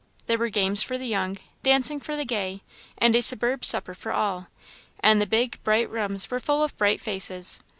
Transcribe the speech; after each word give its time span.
There 0.25 0.39
were 0.39 0.49
games 0.49 0.81
for 0.81 0.97
the 0.97 1.05
young, 1.05 1.37
dancing 1.61 1.99
for 1.99 2.15
the 2.15 2.25
gay, 2.25 2.63
and 2.97 3.15
a 3.15 3.21
superb 3.21 3.63
supper 3.63 3.93
for 3.93 4.11
all; 4.11 4.47
and 4.99 5.21
the 5.21 5.27
big, 5.27 5.61
bright 5.63 5.91
rooms 5.91 6.31
were 6.31 6.39
full 6.39 6.63
of 6.63 6.75
bright 6.75 6.99
faces. 6.99 7.59